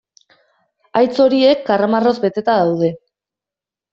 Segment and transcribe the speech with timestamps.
[1.01, 2.89] Haitz horiek karramarroz beteta daude.